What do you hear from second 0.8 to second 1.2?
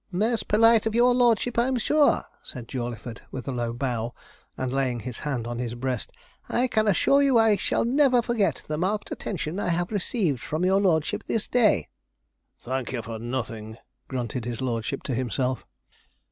of your